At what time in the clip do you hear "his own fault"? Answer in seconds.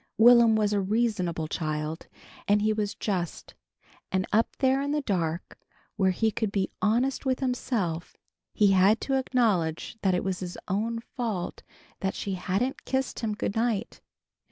10.39-11.61